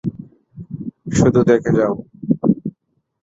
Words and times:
শুধু 1.17 1.39
দেখে 1.49 1.71
যাও। 1.77 1.93